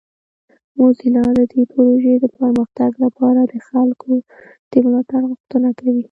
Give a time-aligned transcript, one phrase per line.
[0.77, 4.11] موزیلا د دې پروژې د پرمختګ لپاره د خلکو
[4.71, 5.99] د ملاتړ غوښتنه کوي.